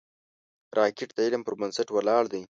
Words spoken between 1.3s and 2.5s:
پر بنسټ ولاړ دی